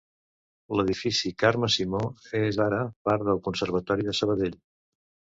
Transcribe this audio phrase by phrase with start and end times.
[0.77, 1.99] L'edifici Carme Simó
[2.39, 4.57] és ara part del Conservatori de Sabadell.